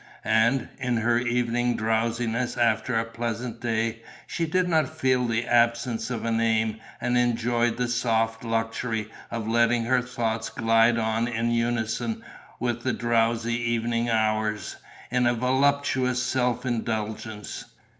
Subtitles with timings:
[0.25, 6.09] And, in her evening drowsiness after a pleasant day, she did not feel the absence
[6.09, 11.51] of an aim and enjoyed the soft luxury of letting her thoughts glide on in
[11.51, 12.23] unison
[12.59, 14.75] with the drowsy evening hours,
[15.11, 17.65] in a voluptuous self indulgence.